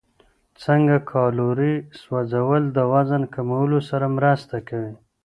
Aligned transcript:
څنګه 0.63 0.95
کالوري 1.11 1.75
سوځول 2.01 2.63
د 2.77 2.79
وزن 2.93 3.23
کمولو 3.33 3.79
سره 3.89 4.05
مرسته 4.17 4.57
کوي؟ 4.69 4.93